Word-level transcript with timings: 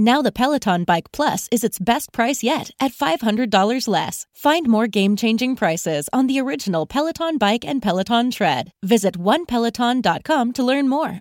Now 0.00 0.22
the 0.22 0.32
Peloton 0.32 0.84
Bike 0.84 1.12
Plus 1.12 1.46
is 1.52 1.62
its 1.62 1.78
best 1.78 2.10
price 2.10 2.42
yet 2.42 2.70
at 2.80 2.92
$500 2.92 3.86
less. 3.86 4.26
Find 4.32 4.66
more 4.66 4.86
game-changing 4.86 5.56
prices 5.56 6.08
on 6.10 6.26
the 6.26 6.40
original 6.40 6.86
Peloton 6.86 7.36
Bike 7.36 7.66
and 7.66 7.82
Peloton 7.82 8.30
Tread. 8.30 8.72
Visit 8.82 9.18
onepeloton.com 9.18 10.52
to 10.54 10.64
learn 10.64 10.88
more. 10.88 11.18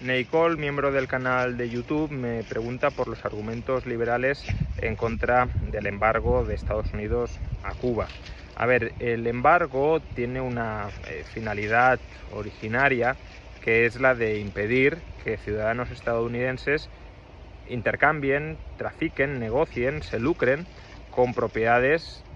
Nicole, 0.00 0.56
miembro 0.56 0.90
del 0.90 1.06
canal 1.06 1.56
de 1.56 1.70
YouTube, 1.70 2.10
me 2.10 2.42
pregunta 2.42 2.90
por 2.90 3.06
los 3.08 3.24
argumentos 3.24 3.86
liberales 3.86 4.42
en 4.78 4.96
contra 4.96 5.46
del 5.70 5.86
embargo 5.86 6.44
de 6.44 6.54
Estados 6.54 6.92
Unidos 6.92 7.30
a 7.62 7.74
Cuba. 7.74 8.08
A 8.54 8.66
ver, 8.66 8.94
el 8.98 9.26
embargo 9.26 10.00
tiene 10.12 10.40
una 10.40 10.92
eh, 11.06 11.24
finalidad 11.24 12.00
originaria 12.26 13.18
que 13.60 13.86
es 13.86 14.00
la 14.00 14.14
de 14.14 14.38
impedir 14.38 15.04
que 15.16 15.38
ciudadanos 15.38 15.90
estadounidenses 15.90 16.90
intercambien, 17.64 18.60
trafiquen, 18.76 19.38
negocien, 19.40 20.02
se 20.02 20.18
lucren 20.18 20.68
con 21.10 21.34
propiedades 21.34 22.26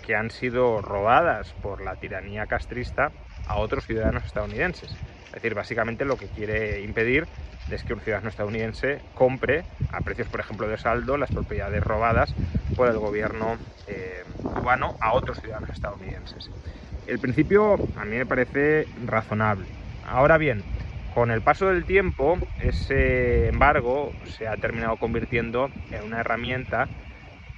que 0.00 0.16
han 0.16 0.30
sido 0.30 0.82
robadas 0.82 1.54
por 1.60 1.82
la 1.82 1.96
tiranía 1.96 2.46
castrista 2.46 3.14
a 3.44 3.58
otros 3.58 3.84
ciudadanos 3.86 4.24
estadounidenses. 4.26 5.00
Es 5.32 5.42
decir, 5.42 5.54
básicamente 5.54 6.04
lo 6.04 6.16
que 6.16 6.30
quiere 6.30 6.80
impedir 6.82 7.28
es 7.68 7.84
que 7.84 7.92
un 7.94 8.00
ciudadano 8.00 8.28
estadounidense 8.30 9.02
compre 9.14 9.66
a 9.88 10.02
precios, 10.02 10.28
por 10.30 10.40
ejemplo, 10.40 10.68
de 10.68 10.78
saldo 10.78 11.16
las 11.18 11.32
propiedades 11.32 11.82
robadas 11.82 12.36
por 12.78 12.88
el 12.88 12.98
gobierno 12.98 13.58
eh, 13.88 14.22
cubano 14.40 14.94
a 15.00 15.12
otros 15.12 15.40
ciudadanos 15.40 15.70
estadounidenses. 15.70 16.48
El 17.08 17.18
principio 17.18 17.74
a 17.96 18.04
mí 18.04 18.16
me 18.16 18.24
parece 18.24 18.86
razonable. 19.04 19.66
Ahora 20.06 20.38
bien, 20.38 20.62
con 21.12 21.32
el 21.32 21.42
paso 21.42 21.66
del 21.66 21.84
tiempo, 21.84 22.38
ese 22.60 23.48
embargo 23.48 24.12
se 24.26 24.46
ha 24.46 24.56
terminado 24.56 24.96
convirtiendo 24.96 25.68
en 25.90 26.04
una 26.04 26.20
herramienta 26.20 26.86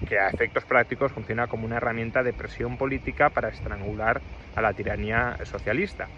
que 0.08 0.18
a 0.18 0.28
efectos 0.28 0.64
prácticos 0.64 1.12
funciona 1.12 1.46
como 1.48 1.66
una 1.66 1.76
herramienta 1.76 2.22
de 2.22 2.32
presión 2.32 2.78
política 2.78 3.28
para 3.28 3.50
estrangular 3.50 4.22
a 4.56 4.62
la 4.62 4.72
tiranía 4.72 5.36
socialista. 5.44 6.08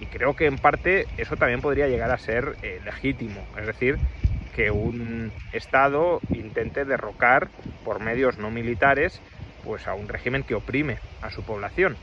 Y 0.00 0.06
creo 0.06 0.34
que 0.34 0.46
en 0.46 0.56
parte 0.56 1.06
eso 1.16 1.36
también 1.36 1.60
podría 1.60 1.86
llegar 1.86 2.10
a 2.10 2.18
ser 2.18 2.56
eh, 2.62 2.80
legítimo, 2.84 3.40
es 3.56 3.66
decir, 3.66 3.98
que 4.56 4.72
un 4.72 5.30
Estado 5.52 6.20
intente 6.32 6.84
derrocar 6.84 7.48
por 7.88 8.00
medios 8.00 8.36
no 8.36 8.50
militares 8.50 9.18
pues 9.64 9.88
a 9.88 9.94
un 9.94 10.08
régimen 10.08 10.42
que 10.42 10.54
oprime 10.54 10.98
a 11.22 11.30
su 11.30 11.42
población. 11.42 11.96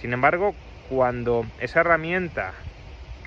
Sin 0.00 0.14
embargo, 0.14 0.54
cuando 0.88 1.44
esa 1.60 1.80
herramienta, 1.80 2.54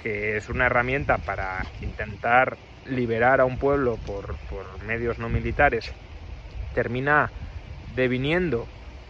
que 0.01 0.35
es 0.35 0.49
una 0.49 0.65
herramienta 0.65 1.19
para 1.19 1.61
intentar 1.79 2.57
liberar 2.87 3.39
a 3.39 3.45
un 3.45 3.59
pueblo 3.59 3.97
por, 3.97 4.35
por 4.49 4.83
medios 4.83 5.19
no 5.19 5.29
militares, 5.29 5.91
termina 6.73 7.29
deviniendo 7.95 8.65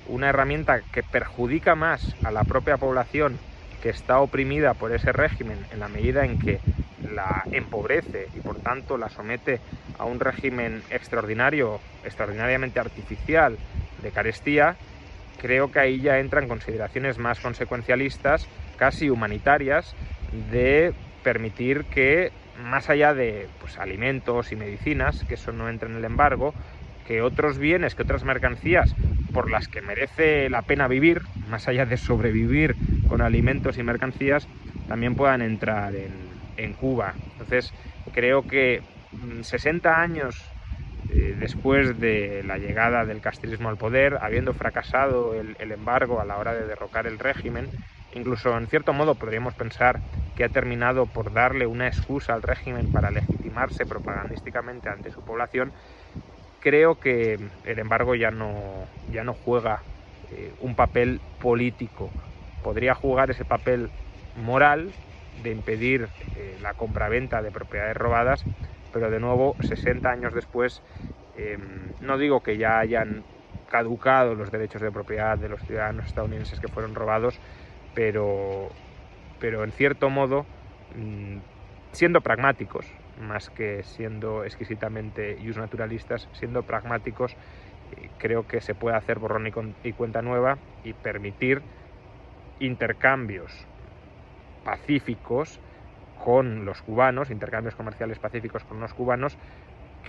una 0.10 0.28
herramienta 0.28 0.82
que 0.92 1.02
perjudica 1.02 1.76
más 1.76 2.14
a 2.26 2.32
la 2.32 2.44
propia 2.44 2.76
población 2.76 3.40
que 3.82 3.88
está 3.88 4.20
oprimida 4.20 4.74
por 4.74 4.94
ese 4.94 5.14
régimen 5.14 5.66
en 5.72 5.80
la 5.80 5.88
medida 5.88 6.26
en 6.26 6.38
que 6.38 6.60
la 7.12 7.48
empobrece 7.52 8.30
y 8.34 8.40
por 8.40 8.60
tanto 8.60 8.98
la 8.98 9.10
somete 9.10 9.62
a 9.98 10.06
un 10.06 10.20
régimen 10.20 10.84
extraordinario, 10.90 11.82
extraordinariamente 12.04 12.80
artificial 12.80 13.60
de 13.98 14.12
carestía, 14.12 14.78
creo 15.38 15.72
que 15.72 15.80
ahí 15.80 16.02
ya 16.02 16.20
entran 16.20 16.48
consideraciones 16.48 17.18
más 17.18 17.40
consecuencialistas, 17.40 18.48
casi 18.78 19.10
humanitarias, 19.10 19.96
de 20.32 20.94
permitir 21.24 21.86
que 21.86 22.32
más 22.56 22.90
allá 22.90 23.14
de 23.14 23.50
pues, 23.60 23.78
alimentos 23.78 24.52
y 24.52 24.56
medicinas, 24.56 25.24
que 25.28 25.36
eso 25.36 25.52
no 25.52 25.70
entra 25.70 25.90
en 25.90 25.96
el 25.96 26.06
embargo, 26.06 26.56
que 27.04 27.22
otros 27.22 27.58
bienes, 27.58 27.96
que 27.96 28.04
otras 28.04 28.24
mercancías 28.24 28.96
por 29.32 29.50
las 29.50 29.68
que 29.68 29.82
merece 29.82 30.50
la 30.50 30.62
pena 30.64 30.88
vivir, 30.88 31.22
más 31.48 31.68
allá 31.68 31.86
de 31.86 31.98
sobrevivir 31.98 32.76
con 33.08 33.22
alimentos 33.22 33.78
y 33.78 33.84
mercancías, 33.84 34.48
también 34.86 35.16
puedan 35.16 35.42
entrar 35.42 35.96
en, 35.96 36.31
Cuba. 36.76 37.22
Entonces, 37.38 37.74
creo 38.12 38.46
que 38.46 38.82
60 39.42 39.92
mm, 39.92 40.02
años 40.02 40.56
eh, 41.08 41.36
después 41.38 42.00
de 42.00 42.44
la 42.44 42.58
llegada 42.58 43.06
del 43.06 43.22
castrismo 43.22 43.70
al 43.70 43.78
poder, 43.78 44.18
habiendo 44.22 44.54
fracasado 44.54 45.34
el, 45.36 45.56
el 45.60 45.72
embargo 45.72 46.22
a 46.22 46.26
la 46.26 46.38
hora 46.38 46.54
de 46.54 46.66
derrocar 46.66 47.08
el 47.08 47.20
régimen, 47.20 47.72
incluso 48.12 48.56
en 48.58 48.68
cierto 48.68 48.94
modo 48.94 49.18
podríamos 49.18 49.56
pensar 49.56 50.02
que 50.36 50.44
ha 50.46 50.50
terminado 50.50 51.08
por 51.08 51.34
darle 51.34 51.66
una 51.68 51.88
excusa 51.88 52.34
al 52.34 52.42
régimen 52.42 52.90
para 52.90 53.12
legitimarse 53.12 53.86
propagandísticamente 53.86 54.90
ante 54.90 55.12
su 55.12 55.24
población, 55.24 55.74
creo 56.60 57.00
que 57.00 57.38
el 57.64 57.80
embargo 57.80 58.16
ya 58.16 58.32
no, 58.32 58.88
ya 59.06 59.24
no 59.24 59.34
juega 59.34 59.86
eh, 60.30 60.54
un 60.58 60.76
papel 60.76 61.24
político. 61.38 62.16
Podría 62.62 62.94
jugar 62.96 63.32
ese 63.32 63.46
papel 63.46 63.92
moral 64.34 64.96
de 65.34 65.52
impedir 65.52 66.10
eh, 66.34 66.41
la 66.62 66.76
compraventa 66.76 67.42
de 67.42 67.52
propiedades 67.52 67.98
robadas, 67.98 68.48
pero 68.92 69.10
de 69.12 69.20
nuevo, 69.20 69.56
60 69.62 70.12
años 70.12 70.34
después, 70.34 70.84
em, 71.34 71.96
no 72.00 72.18
digo 72.18 72.42
que 72.44 72.58
ya 72.58 72.80
hayan 72.80 73.26
caducado 73.68 74.36
los 74.36 74.52
derechos 74.52 74.82
de 74.82 74.92
propiedad 74.92 75.38
de 75.38 75.50
los 75.50 75.64
ciudadanos 75.64 76.08
estadounidenses 76.08 76.60
que 76.60 76.70
fueron 76.70 76.96
robados, 76.96 77.42
pero, 77.94 78.70
pero 79.40 79.64
en 79.64 79.72
cierto 79.72 80.10
modo, 80.10 80.50
mm, 80.96 81.40
siendo 81.94 82.22
pragmáticos, 82.22 82.88
más 83.16 83.50
que 83.50 83.84
siendo 83.84 84.44
exquisitamente 84.46 85.38
naturalistas, 85.58 86.30
siendo 86.32 86.64
pragmáticos, 86.64 87.38
eh, 87.92 88.10
creo 88.18 88.46
que 88.46 88.62
se 88.62 88.76
puede 88.76 88.96
hacer 88.98 89.20
borrón 89.20 89.48
y 89.84 89.94
cuenta 89.94 90.22
nueva 90.22 90.60
y 90.84 90.94
permitir 90.94 91.66
intercambios 92.60 93.68
pacíficos 94.64 95.62
con 96.24 96.66
los 96.66 96.82
cubanos, 96.82 97.32
intercambios 97.32 97.76
comerciales 97.76 98.20
pacíficos 98.20 98.64
con 98.64 98.80
los 98.80 98.94
cubanos, 98.94 99.38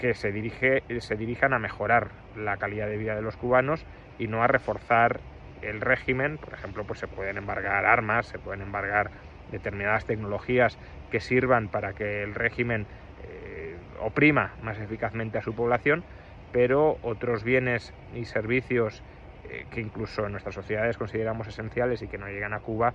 que 0.01 0.15
se, 0.15 0.33
dirige, 0.33 0.83
se 1.01 1.17
dirijan 1.17 1.53
a 1.53 1.59
mejorar 1.59 2.11
la 2.37 2.57
calidad 2.57 2.87
de 2.89 2.97
vida 2.97 3.15
de 3.15 3.23
los 3.23 3.37
cubanos 3.37 3.85
y 4.19 4.27
no 4.27 4.43
a 4.43 4.47
reforzar 4.47 5.21
el 5.63 5.81
régimen. 5.81 6.39
Por 6.39 6.53
ejemplo, 6.55 6.85
pues 6.85 6.99
se 6.99 7.09
pueden 7.09 7.39
embargar 7.39 7.85
armas, 7.87 8.27
se 8.27 8.39
pueden 8.39 8.63
embargar 8.63 9.11
determinadas 9.51 10.05
tecnologías 10.05 10.79
que 11.11 11.21
sirvan 11.21 11.69
para 11.69 11.93
que 11.93 12.23
el 12.23 12.35
régimen 12.35 12.87
eh, 13.25 13.77
oprima 14.01 14.53
más 14.63 14.79
eficazmente 14.79 15.39
a 15.39 15.43
su 15.43 15.55
población, 15.55 16.05
pero 16.53 16.99
otros 17.03 17.45
bienes 17.45 17.95
y 18.15 18.25
servicios 18.25 19.03
eh, 19.45 19.67
que 19.71 19.81
incluso 19.81 20.27
en 20.27 20.33
nuestras 20.33 20.55
sociedades 20.55 20.97
consideramos 20.97 21.47
esenciales 21.49 22.03
y 22.03 22.09
que 22.09 22.19
no 22.19 22.29
llegan 22.29 22.55
a 22.55 22.61
Cuba, 22.61 22.95